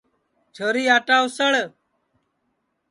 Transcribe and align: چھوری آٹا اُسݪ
چھوری 0.55 0.83
آٹا 0.95 1.17
اُسݪ 1.23 1.55